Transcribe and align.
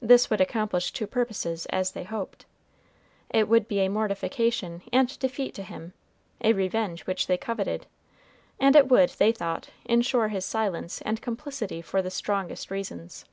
This 0.00 0.30
would 0.30 0.40
accomplish 0.40 0.90
two 0.90 1.06
purposes, 1.06 1.66
as 1.66 1.92
they 1.92 2.04
hoped, 2.04 2.46
it 3.28 3.46
would 3.46 3.68
be 3.68 3.80
a 3.80 3.90
mortification 3.90 4.80
and 4.90 5.18
defeat 5.18 5.52
to 5.56 5.62
him, 5.62 5.92
a 6.40 6.54
revenge 6.54 7.04
which 7.06 7.26
they 7.26 7.36
coveted; 7.36 7.84
and 8.58 8.74
it 8.74 8.88
would, 8.88 9.10
they 9.10 9.32
thought, 9.32 9.68
insure 9.84 10.28
his 10.28 10.46
silence 10.46 11.02
and 11.02 11.20
complicity 11.20 11.82
for 11.82 12.00
the 12.00 12.10
strongest 12.10 12.70
reasons. 12.70 13.26